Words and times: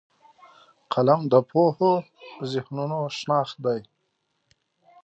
قلم 0.93 1.21
د 1.31 1.33
پوهو 1.49 1.93
ذهنونو 2.51 2.99
شناخت 3.17 3.55
دی 3.65 3.81